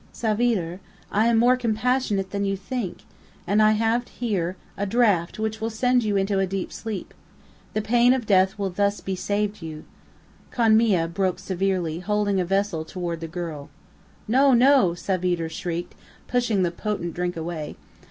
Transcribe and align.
"Savitre, 0.11 0.79
I 1.11 1.27
am 1.27 1.37
more 1.37 1.55
compassionate 1.55 2.31
than 2.31 2.43
you 2.43 2.57
think, 2.57 3.03
and 3.45 3.61
I 3.61 3.73
have 3.73 4.07
here 4.07 4.57
a 4.75 4.87
draught 4.87 5.37
which 5.37 5.61
will 5.61 5.69
send 5.69 6.03
you 6.03 6.17
into 6.17 6.39
a 6.39 6.47
deep 6.47 6.73
sleep. 6.73 7.13
The 7.73 7.83
pain 7.83 8.11
of 8.11 8.25
death 8.25 8.57
will 8.57 8.71
thus 8.71 8.99
be 8.99 9.15
saved 9.15 9.61
you," 9.61 9.83
Konmia 10.51 11.07
broke 11.07 11.35
in 11.37 11.43
severely, 11.43 11.99
holding 11.99 12.39
a 12.39 12.45
vessel 12.45 12.83
toward 12.83 13.19
the 13.19 13.27
girl. 13.27 13.69
"No, 14.27 14.55
no!" 14.55 14.95
Savitre 14.95 15.49
shrieked, 15.49 15.93
pushing 16.27 16.63
the 16.63 16.71
potent 16.71 17.13
drink 17.13 17.37
away. 17.37 17.75